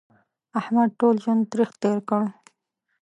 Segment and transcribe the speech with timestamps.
[0.59, 2.21] احمد ټول ژوند تریخ تېر کړ.